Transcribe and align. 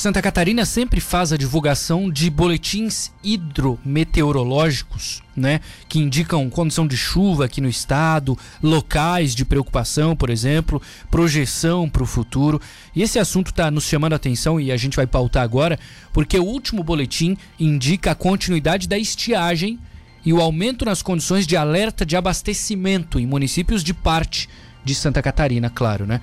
Santa 0.00 0.22
Catarina 0.22 0.64
sempre 0.64 0.98
faz 0.98 1.30
a 1.30 1.36
divulgação 1.36 2.10
de 2.10 2.30
boletins 2.30 3.12
hidrometeorológicos, 3.22 5.22
né, 5.36 5.60
que 5.90 5.98
indicam 5.98 6.48
condição 6.48 6.86
de 6.86 6.96
chuva 6.96 7.44
aqui 7.44 7.60
no 7.60 7.68
estado, 7.68 8.34
locais 8.62 9.34
de 9.34 9.44
preocupação, 9.44 10.16
por 10.16 10.30
exemplo, 10.30 10.80
projeção 11.10 11.86
para 11.86 12.02
o 12.02 12.06
futuro. 12.06 12.58
E 12.96 13.02
esse 13.02 13.18
assunto 13.18 13.50
está 13.50 13.70
nos 13.70 13.84
chamando 13.84 14.14
a 14.14 14.16
atenção 14.16 14.58
e 14.58 14.72
a 14.72 14.76
gente 14.78 14.96
vai 14.96 15.06
pautar 15.06 15.42
agora, 15.42 15.78
porque 16.14 16.38
o 16.38 16.46
último 16.46 16.82
boletim 16.82 17.36
indica 17.58 18.12
a 18.12 18.14
continuidade 18.14 18.88
da 18.88 18.96
estiagem 18.96 19.78
e 20.24 20.32
o 20.32 20.40
aumento 20.40 20.86
nas 20.86 21.02
condições 21.02 21.46
de 21.46 21.58
alerta 21.58 22.06
de 22.06 22.16
abastecimento 22.16 23.20
em 23.20 23.26
municípios 23.26 23.84
de 23.84 23.92
parte 23.92 24.48
de 24.82 24.94
Santa 24.94 25.20
Catarina, 25.20 25.68
claro, 25.68 26.06
né? 26.06 26.22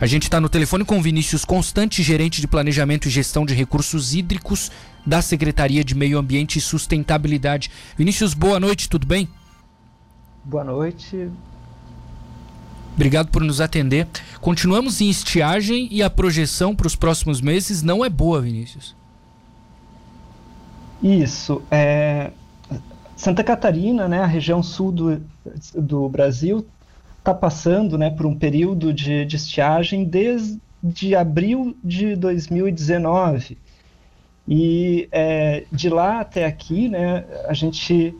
A 0.00 0.06
gente 0.06 0.24
está 0.24 0.40
no 0.40 0.48
telefone 0.48 0.84
com 0.84 1.02
Vinícius 1.02 1.44
Constante, 1.44 2.02
gerente 2.02 2.40
de 2.40 2.46
Planejamento 2.46 3.08
e 3.08 3.10
Gestão 3.10 3.44
de 3.44 3.54
Recursos 3.54 4.14
Hídricos 4.14 4.70
da 5.04 5.22
Secretaria 5.22 5.82
de 5.82 5.94
Meio 5.94 6.18
Ambiente 6.18 6.58
e 6.58 6.60
Sustentabilidade. 6.60 7.70
Vinícius, 7.96 8.34
boa 8.34 8.60
noite, 8.60 8.88
tudo 8.88 9.06
bem? 9.06 9.28
Boa 10.44 10.62
noite. 10.64 11.30
Obrigado 12.94 13.28
por 13.30 13.42
nos 13.42 13.60
atender. 13.60 14.06
Continuamos 14.40 15.00
em 15.00 15.08
estiagem 15.08 15.88
e 15.90 16.02
a 16.02 16.10
projeção 16.10 16.74
para 16.74 16.86
os 16.86 16.96
próximos 16.96 17.40
meses 17.40 17.82
não 17.82 18.04
é 18.04 18.08
boa, 18.08 18.40
Vinícius. 18.40 18.94
Isso. 21.02 21.62
É... 21.70 22.32
Santa 23.16 23.42
Catarina, 23.42 24.06
né, 24.06 24.20
a 24.20 24.26
região 24.26 24.62
sul 24.62 24.92
do, 24.92 25.22
do 25.74 26.08
Brasil, 26.08 26.64
está 27.28 27.34
passando 27.34 27.98
né, 27.98 28.10
por 28.10 28.24
um 28.24 28.34
período 28.34 28.92
de, 28.92 29.26
de 29.26 29.36
estiagem 29.36 30.04
desde 30.04 31.14
abril 31.14 31.76
de 31.84 32.16
2019. 32.16 33.58
E 34.46 35.08
é, 35.12 35.64
de 35.70 35.90
lá 35.90 36.20
até 36.20 36.46
aqui, 36.46 36.88
né, 36.88 37.24
a 37.46 37.52
gente, 37.52 38.14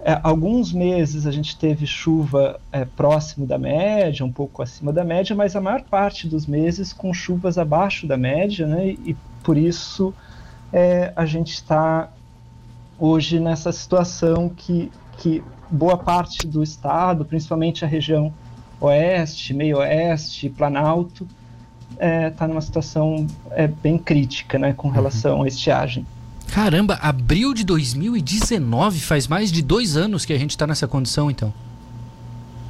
é, 0.00 0.20
alguns 0.22 0.72
meses 0.74 1.26
a 1.26 1.32
gente 1.32 1.56
teve 1.56 1.86
chuva 1.86 2.60
é, 2.70 2.84
próximo 2.84 3.46
da 3.46 3.56
média, 3.56 4.26
um 4.26 4.32
pouco 4.32 4.62
acima 4.62 4.92
da 4.92 5.02
média, 5.02 5.34
mas 5.34 5.56
a 5.56 5.60
maior 5.60 5.82
parte 5.84 6.28
dos 6.28 6.46
meses 6.46 6.92
com 6.92 7.14
chuvas 7.14 7.56
abaixo 7.56 8.06
da 8.06 8.18
média, 8.18 8.66
né, 8.66 8.88
e 8.88 9.16
por 9.42 9.56
isso 9.56 10.12
é, 10.70 11.14
a 11.16 11.24
gente 11.24 11.54
está 11.54 12.10
hoje 12.98 13.40
nessa 13.40 13.72
situação 13.72 14.50
que, 14.50 14.92
que 15.18 15.42
boa 15.70 15.96
parte 15.96 16.46
do 16.46 16.62
estado, 16.62 17.24
principalmente 17.24 17.84
a 17.84 17.88
região 17.88 18.32
oeste, 18.80 19.54
meio 19.54 19.78
oeste, 19.78 20.48
planalto, 20.48 21.26
está 21.92 22.04
é, 22.04 22.30
tá 22.30 22.48
numa 22.48 22.60
situação 22.60 23.26
é, 23.50 23.66
bem 23.66 23.98
crítica 23.98 24.58
né, 24.58 24.72
com 24.72 24.88
relação 24.88 25.38
uhum. 25.38 25.44
à 25.44 25.48
estiagem. 25.48 26.06
Caramba, 26.48 26.98
abril 27.00 27.54
de 27.54 27.64
2019, 27.64 29.00
faz 29.00 29.26
mais 29.26 29.50
de 29.50 29.62
dois 29.62 29.96
anos 29.96 30.24
que 30.24 30.32
a 30.32 30.38
gente 30.38 30.50
está 30.50 30.66
nessa 30.66 30.86
condição, 30.86 31.30
então. 31.30 31.52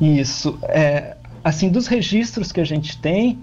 Isso. 0.01 0.59
É, 0.63 1.17
assim, 1.43 1.69
dos 1.69 1.87
registros 1.87 2.53
que 2.53 2.61
a 2.61 2.65
gente 2.65 2.97
tem, 2.99 3.39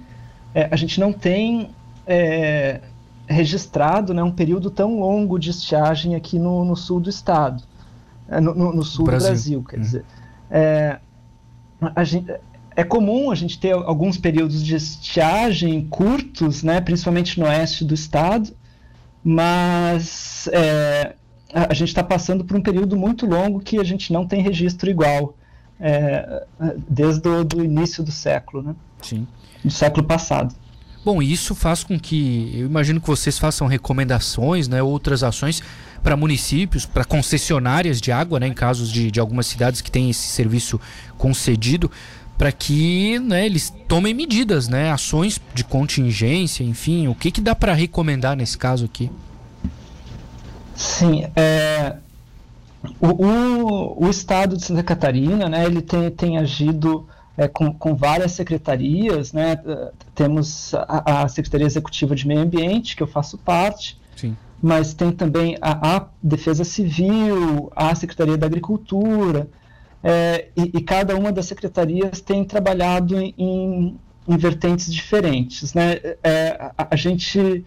é, 0.53 0.67
a 0.71 0.75
gente 0.75 0.99
não 0.99 1.13
tem 1.13 1.69
é, 2.07 2.81
registrado 3.27 4.13
né, 4.13 4.23
um 4.23 4.31
período 4.31 4.69
tão 4.69 4.99
longo 4.99 5.37
de 5.37 5.49
estiagem 5.49 6.15
aqui 6.15 6.39
no, 6.39 6.65
no 6.65 6.75
sul 6.75 6.99
do 6.99 7.09
estado. 7.09 7.63
É, 8.31 8.39
no, 8.39 8.55
no, 8.55 8.73
no 8.73 8.83
sul 8.83 9.05
Brasil. 9.05 9.27
do 9.27 9.31
Brasil, 9.31 9.63
quer 9.63 9.77
hum. 9.77 9.81
dizer. 9.81 10.05
É, 10.49 10.99
gente, 12.03 12.33
é 12.75 12.83
comum 12.83 13.29
a 13.29 13.35
gente 13.35 13.59
ter 13.59 13.73
alguns 13.73 14.17
períodos 14.17 14.63
de 14.63 14.75
estiagem 14.75 15.85
curtos, 15.87 16.63
né, 16.63 16.79
principalmente 16.79 17.37
no 17.39 17.45
oeste 17.45 17.83
do 17.83 17.93
estado, 17.93 18.55
mas 19.21 20.49
é, 20.53 21.13
a 21.53 21.73
gente 21.73 21.89
está 21.89 22.03
passando 22.03 22.45
por 22.45 22.55
um 22.55 22.61
período 22.61 22.95
muito 22.95 23.25
longo 23.25 23.59
que 23.59 23.77
a 23.77 23.83
gente 23.83 24.13
não 24.13 24.25
tem 24.25 24.41
registro 24.41 24.89
igual 24.89 25.35
é, 25.79 26.45
desde 26.87 27.27
o 27.27 27.63
início 27.63 28.03
do 28.03 28.11
século, 28.11 28.63
né? 28.63 28.75
Sim. 29.01 29.27
Do 29.63 29.71
século 29.71 30.05
passado. 30.05 30.55
Bom, 31.03 31.19
isso 31.21 31.55
faz 31.55 31.83
com 31.83 31.99
que 31.99 32.51
eu 32.53 32.67
imagino 32.67 33.01
que 33.01 33.07
vocês 33.07 33.39
façam 33.39 33.65
recomendações, 33.65 34.67
né, 34.67 34.83
outras 34.83 35.23
ações 35.23 35.61
para 36.03 36.15
municípios, 36.15 36.85
para 36.85 37.03
concessionárias 37.03 37.99
de 37.99 38.11
água, 38.11 38.39
né, 38.39 38.47
em 38.47 38.53
casos 38.53 38.91
de, 38.91 39.09
de 39.09 39.19
algumas 39.19 39.47
cidades 39.47 39.81
que 39.81 39.89
têm 39.89 40.11
esse 40.11 40.27
serviço 40.27 40.79
concedido, 41.17 41.89
para 42.37 42.51
que 42.51 43.17
né, 43.19 43.45
eles 43.45 43.73
tomem 43.87 44.13
medidas, 44.13 44.67
né, 44.67 44.91
ações 44.91 45.41
de 45.53 45.63
contingência, 45.63 46.63
enfim, 46.63 47.07
o 47.07 47.15
que, 47.15 47.31
que 47.31 47.41
dá 47.41 47.55
para 47.55 47.73
recomendar 47.73 48.35
nesse 48.35 48.57
caso 48.57 48.85
aqui? 48.85 49.11
Sim, 50.75 51.25
é, 51.35 51.95
o, 52.99 53.07
o, 53.07 54.05
o, 54.05 54.09
estado 54.09 54.55
de 54.55 54.65
Santa 54.65 54.83
Catarina, 54.83 55.49
né, 55.49 55.65
ele 55.65 55.81
tem, 55.81 56.09
tem 56.11 56.37
agido 56.37 57.07
é, 57.37 57.47
com, 57.47 57.73
com, 57.73 57.95
várias 57.95 58.33
secretarias, 58.33 59.33
né? 59.33 59.57
Temos 60.13 60.73
a, 60.73 61.23
a, 61.23 61.27
Secretaria 61.27 61.65
Executiva 61.65 62.15
de 62.15 62.27
Meio 62.27 62.41
Ambiente, 62.41 62.95
que 62.95 63.03
eu 63.03 63.07
faço 63.07 63.37
parte, 63.37 63.99
Sim. 64.15 64.35
mas 64.61 64.93
tem 64.93 65.11
também 65.11 65.57
a, 65.61 65.97
a, 65.97 66.07
Defesa 66.21 66.63
Civil, 66.63 67.71
a 67.75 67.93
Secretaria 67.95 68.37
da 68.37 68.45
Agricultura, 68.45 69.47
é, 70.03 70.49
e, 70.57 70.77
e, 70.77 70.81
cada 70.81 71.15
uma 71.15 71.31
das 71.31 71.45
secretarias 71.45 72.21
tem 72.21 72.43
trabalhado 72.43 73.19
em, 73.19 73.35
em, 73.37 73.99
em 74.27 74.37
vertentes 74.37 74.91
diferentes, 74.91 75.73
né? 75.73 75.99
É, 76.23 76.71
a, 76.75 76.87
a, 76.91 76.95
gente, 76.95 77.63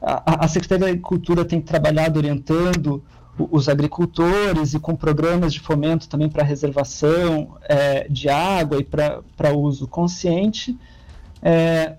a, 0.00 0.44
a 0.44 0.48
Secretaria 0.48 0.86
da 0.86 0.90
Agricultura 0.92 1.44
tem 1.44 1.60
trabalhado 1.60 2.18
orientando 2.18 3.02
os 3.38 3.68
agricultores 3.68 4.74
e 4.74 4.78
com 4.78 4.94
programas 4.94 5.52
de 5.52 5.60
fomento 5.60 6.08
também 6.08 6.28
para 6.28 6.44
reservação 6.44 7.56
é, 7.62 8.06
de 8.08 8.28
água 8.28 8.78
e 8.78 8.84
para 8.84 9.52
uso 9.52 9.88
consciente. 9.88 10.78
É, 11.42 11.96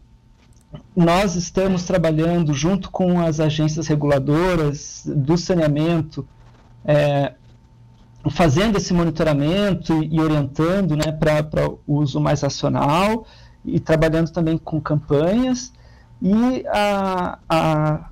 nós 0.95 1.35
estamos 1.35 1.83
trabalhando 1.83 2.53
junto 2.53 2.89
com 2.89 3.19
as 3.19 3.39
agências 3.39 3.87
reguladoras 3.87 5.03
do 5.05 5.37
saneamento, 5.37 6.27
é, 6.85 7.33
fazendo 8.31 8.77
esse 8.77 8.93
monitoramento 8.93 10.01
e, 10.03 10.15
e 10.15 10.19
orientando 10.19 10.95
né, 10.95 11.11
para 11.11 11.69
uso 11.85 12.19
mais 12.19 12.41
racional 12.41 13.25
e 13.63 13.79
trabalhando 13.79 14.31
também 14.31 14.57
com 14.57 14.79
campanhas. 14.79 15.73
E 16.21 16.65
a, 16.67 17.39
a 17.49 18.09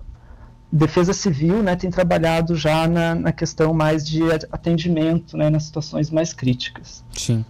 Defesa 0.76 1.14
Civil 1.14 1.62
né, 1.62 1.76
tem 1.76 1.92
trabalhado 1.92 2.56
já 2.56 2.88
na, 2.88 3.14
na 3.14 3.32
questão 3.32 3.74
mais 3.76 4.04
de 4.04 4.24
atendimento 4.52 5.38
né, 5.38 5.48
nas 5.48 5.66
situações 5.66 6.10
mais 6.10 6.34
críticas. 6.34 7.04
Sim. 7.16 7.46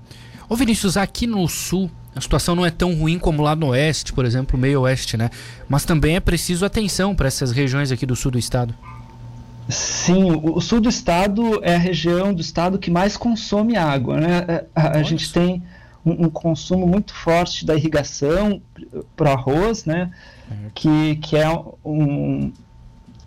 Ô 0.50 0.58
Vinícius, 0.58 0.98
aqui 0.98 1.26
no 1.26 1.48
Sul 1.48 1.90
a 2.14 2.20
situação 2.20 2.54
não 2.54 2.66
é 2.66 2.70
tão 2.70 2.94
ruim 2.94 3.18
como 3.18 3.42
lá 3.42 3.56
no 3.56 3.68
Oeste, 3.68 4.12
por 4.12 4.26
exemplo, 4.26 4.60
meio 4.60 4.82
Oeste, 4.82 5.18
né? 5.18 5.30
Mas 5.68 5.86
também 5.86 6.16
é 6.16 6.20
preciso 6.20 6.66
atenção 6.66 7.16
para 7.16 7.28
essas 7.28 7.52
regiões 7.52 7.92
aqui 7.92 8.06
do 8.06 8.16
Sul 8.16 8.30
do 8.30 8.38
Estado. 8.38 8.76
Sim, 9.70 10.32
o, 10.32 10.58
o 10.58 10.62
Sul 10.62 10.82
do 10.82 10.90
Estado 10.90 11.64
é 11.64 11.76
a 11.76 11.80
região 11.80 12.34
do 12.34 12.42
Estado 12.42 12.78
que 12.78 12.92
mais 12.92 13.18
consome 13.18 13.78
água, 13.78 14.20
né? 14.20 14.46
É, 14.48 14.66
a, 14.76 14.98
a 14.98 15.04
gente 15.04 15.32
tem 15.32 15.64
um, 16.06 16.26
um, 16.26 16.30
consumo 16.30 16.86
muito 16.86 17.14
forte 17.16 17.66
da 17.66 17.74
irrigação 17.74 18.62
para 19.16 19.32
arroz, 19.32 19.86
né? 19.86 20.12
Que, 20.76 21.16
que 21.16 21.36
é 21.36 21.50
um, 21.84 22.52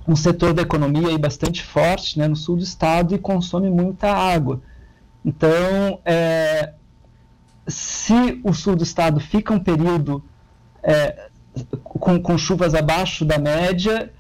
um 0.07 0.15
setor 0.15 0.53
da 0.53 0.63
economia 0.63 1.09
aí 1.09 1.19
bastante 1.19 1.63
forte 1.63 2.19
né, 2.19 2.29
no 2.29 2.37
sul 2.37 2.57
do 2.57 2.63
estado 2.63 3.15
e 3.15 3.19
consome 3.19 3.69
muita 3.69 4.11
água. 4.11 4.61
Então, 5.25 6.01
é, 6.05 6.73
se 7.67 8.41
o 8.45 8.53
sul 8.53 8.77
do 8.77 8.85
estado 8.85 9.19
fica 9.19 9.53
um 9.53 9.59
período 9.59 10.23
é, 10.83 11.29
com, 11.83 12.21
com, 12.21 12.39
chuvas 12.39 12.75
abaixo 12.75 13.25
da 13.25 13.39
média, 13.39 14.13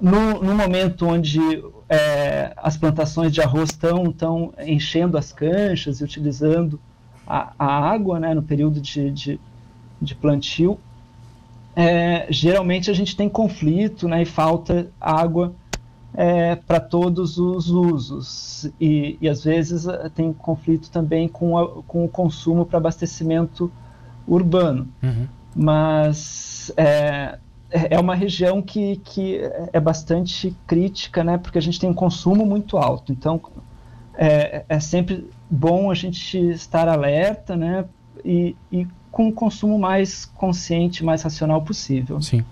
no, 0.00 0.40
no 0.42 0.54
momento 0.54 1.06
onde 1.06 1.40
é, 1.88 2.52
as 2.56 2.76
plantações 2.76 3.32
de 3.32 3.40
arroz 3.40 3.70
estão 3.70 4.54
enchendo 4.60 5.18
as 5.18 5.32
canchas 5.32 6.00
e 6.00 6.04
utilizando 6.04 6.80
a, 7.26 7.52
a 7.58 7.90
água 7.90 8.20
né, 8.20 8.32
no 8.34 8.42
período 8.42 8.80
de, 8.80 9.10
de, 9.10 9.40
de 10.00 10.14
plantio, 10.14 10.78
é, 11.74 12.26
geralmente 12.30 12.90
a 12.90 12.94
gente 12.94 13.16
tem 13.16 13.28
conflito 13.28 14.06
né, 14.06 14.22
e 14.22 14.26
falta 14.26 14.90
água 15.00 15.54
é, 16.14 16.56
para 16.56 16.78
todos 16.78 17.38
os 17.38 17.70
usos. 17.70 18.70
E, 18.80 19.16
e, 19.20 19.28
às 19.28 19.44
vezes 19.44 19.86
eh, 19.86 20.10
tem 20.14 20.32
conflito 20.32 20.90
também 20.90 21.26
com, 21.26 21.56
a, 21.56 21.82
com 21.82 22.04
o 22.04 22.08
consumo 22.08 22.66
para 22.66 22.78
abastecimento 22.78 23.72
urbano. 24.28 24.88
Uhum. 25.02 25.26
Mas 25.54 26.70
é, 26.76 27.38
é 27.70 27.98
uma 27.98 28.14
região 28.14 28.60
que, 28.60 28.96
que 28.96 29.40
é 29.72 29.80
bastante 29.80 30.54
crítica, 30.66 31.24
né, 31.24 31.38
porque 31.38 31.58
a 31.58 31.62
gente 31.62 31.80
tem 31.80 31.88
um 31.88 31.94
consumo 31.94 32.44
muito 32.44 32.76
alto. 32.76 33.10
Então 33.10 33.40
é, 34.14 34.64
é 34.68 34.80
sempre 34.80 35.30
bom 35.50 35.90
a 35.90 35.94
gente 35.94 36.38
estar 36.50 36.88
alerta 36.88 37.56
né, 37.56 37.86
e, 38.22 38.54
e 38.70 38.86
com 39.12 39.28
o 39.28 39.32
consumo 39.32 39.78
mais 39.78 40.24
consciente, 40.24 41.04
mais 41.04 41.22
racional 41.22 41.62
possível. 41.62 42.20
Sim. 42.20 42.42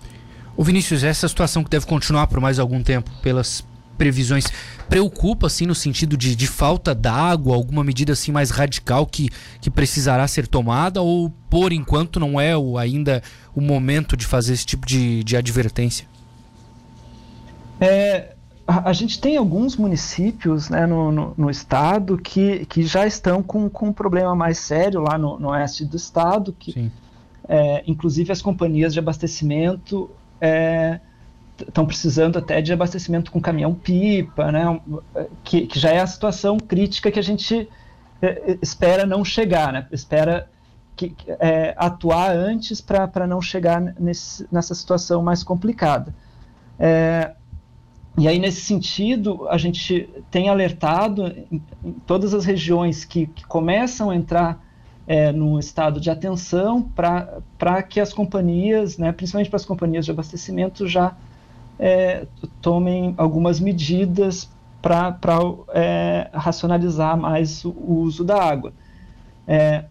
O 0.57 0.63
Vinícius, 0.63 1.03
essa 1.03 1.27
situação 1.27 1.65
que 1.65 1.71
deve 1.71 1.87
continuar 1.87 2.27
por 2.27 2.39
mais 2.39 2.59
algum 2.59 2.83
tempo, 2.83 3.11
pelas 3.23 3.65
previsões, 3.97 4.45
preocupa 4.89 5.47
assim 5.47 5.67
no 5.67 5.75
sentido 5.75 6.17
de, 6.17 6.37
de 6.37 6.47
falta 6.47 6.95
d'água, 6.95 7.55
alguma 7.55 7.83
medida 7.83 8.13
assim 8.13 8.31
mais 8.31 8.51
radical 8.51 9.07
que, 9.07 9.31
que 9.61 9.71
precisará 9.71 10.27
ser 10.29 10.47
tomada 10.47 11.01
ou 11.01 11.31
por 11.49 11.73
enquanto 11.73 12.21
não 12.21 12.39
é 12.41 12.57
o, 12.57 12.77
ainda 12.77 13.23
o 13.55 13.61
momento 13.61 14.17
de 14.17 14.27
fazer 14.27 14.53
esse 14.53 14.67
tipo 14.67 14.87
de, 14.87 15.25
de 15.25 15.37
advertência? 15.37 16.07
É, 17.81 18.35
a, 18.71 18.91
a, 18.91 18.93
gente 18.93 19.21
tem 19.21 19.37
alguns 19.37 19.77
municípios 19.77 20.71
né, 20.71 20.87
no, 20.87 21.11
no, 21.11 21.35
no, 21.37 21.51
estado 21.51 22.17
que, 22.17 22.65
que 22.67 22.85
já 22.85 23.05
estão 23.05 23.43
com, 23.43 23.69
com 23.69 23.89
um 23.89 23.93
problema 23.93 24.33
mais 24.37 24.59
sério 24.59 25.01
lá 25.01 25.19
no, 25.19 25.41
no 25.41 25.49
oeste 25.49 25.85
do 25.85 25.97
estado, 25.97 26.55
que 26.57 26.91
é, 27.49 27.83
inclusive 27.85 28.31
as 28.31 28.41
companhias 28.41 28.93
de 28.93 29.01
abastecimento 29.01 30.09
estão 31.61 31.83
é, 31.83 31.87
precisando 31.87 32.39
até 32.39 32.63
de 32.63 32.73
abastecimento 32.73 33.33
com 33.33 33.41
caminhão-pipa, 33.41 34.53
né, 34.53 34.81
que, 35.43 35.67
que, 35.67 35.79
já 35.79 35.91
é 35.91 35.99
a 35.99 36.07
situação 36.07 36.57
crítica 36.57 37.11
que 37.11 37.19
a 37.19 37.25
gente 37.25 37.69
é, 38.23 38.57
espera 38.63 39.05
não 39.05 39.25
chegar, 39.25 39.73
né, 39.73 39.89
espera 39.91 40.49
que, 40.95 41.13
é, 41.41 41.75
atuar 41.77 42.37
antes 42.37 42.81
para 42.81 43.27
não 43.27 43.43
chegar 43.43 43.81
nesse, 43.99 44.47
nessa 44.53 44.77
situação 44.77 45.25
mais 45.25 45.43
complicada. 45.43 46.15
É, 46.79 47.35
e 48.21 48.29
aí, 48.29 48.39
nesse 48.39 48.61
sentido, 48.61 49.49
a 49.49 49.57
gente 49.57 50.09
tem 50.31 50.49
alertado 50.49 51.27
em, 51.51 51.63
em 51.85 51.93
todas 52.07 52.35
as 52.35 52.45
regiões 52.45 53.05
que, 53.05 53.27
que 53.27 53.47
começam 53.47 54.11
a 54.11 54.17
entrar 54.17 54.63
é, 55.07 55.33
no 55.33 55.59
estado 55.59 56.01
de 56.01 56.11
atenção 56.11 56.83
para 56.83 57.83
que 57.83 57.99
as 57.99 58.13
companhias, 58.13 58.99
né, 58.99 59.11
principalmente 59.11 59.49
para 59.49 59.57
as 59.57 59.65
companhias 59.65 60.05
de 60.05 60.11
abastecimento, 60.11 60.87
já 60.87 61.17
é, 61.79 62.27
tomem 62.61 63.15
algumas 63.17 63.59
medidas 63.59 64.49
para 64.81 65.19
é, 65.75 66.31
racionalizar 66.33 67.17
mais 67.17 67.65
o, 67.65 67.71
o, 67.71 68.01
uso 68.03 68.23
da 68.23 68.43
água. 68.43 68.73
É, 69.49 69.87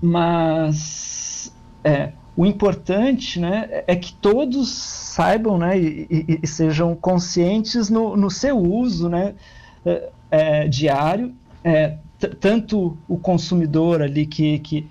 mas 0.00 1.52
é, 1.82 2.12
o 2.36 2.46
importante 2.46 3.38
né, 3.38 3.84
é 3.86 3.94
que 3.94 4.14
todos 4.14 4.70
saibam 4.70 5.58
né, 5.58 5.78
e, 5.78 6.06
e, 6.10 6.40
e 6.42 6.46
sejam 6.46 6.94
conscientes 6.94 7.90
no, 7.90 8.16
no 8.16 8.30
seu 8.30 8.58
uso 8.58 9.08
né, 9.08 9.34
é, 9.84 10.08
é 10.30 10.68
diário, 10.68 11.34
é, 11.62 11.96
tanto 12.40 12.96
o 13.06 13.18
consumidor 13.18 14.00
ali 14.00 14.24
que, 14.24 14.58
que, 14.60 14.88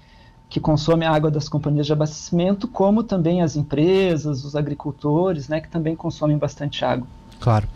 que, 0.50 0.60
consome 0.60 1.06
a 1.06 1.12
água 1.12 1.32
das 1.32 1.50
companhias 1.50 1.88
de 1.88 1.94
abastecimento, 1.94 2.68
como 2.68 3.04
também 3.04 3.42
as 3.42 3.56
empresas, 3.56 4.44
os 4.44 4.56
agricultores, 4.56 5.48
né, 5.48 5.60
que 5.60 5.70
também 5.70 5.96
consomem 5.96 6.38
bastante 6.38 6.86
água. 6.86 7.08
Claro. 7.40 7.68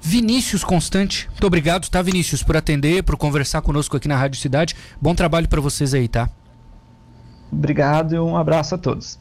Vinícius 0.00 0.64
Constante, 0.64 1.28
muito 1.28 1.46
obrigado, 1.46 1.90
tá, 1.90 2.00
Vinícius, 2.00 2.42
por 2.42 2.56
atender, 2.56 3.02
por 3.02 3.18
conversar 3.18 3.60
conosco 3.60 3.98
aqui 3.98 4.08
na 4.08 4.16
Rádio 4.16 4.40
Cidade. 4.40 4.74
Bom 4.98 5.14
trabalho 5.14 5.46
para 5.46 5.60
vocês 5.60 5.92
aí, 5.92 6.08
tá? 6.08 6.30
Obrigado 7.50 8.14
e 8.14 8.18
um 8.18 8.36
abraço 8.36 8.74
a 8.74 8.78
todos. 8.78 9.20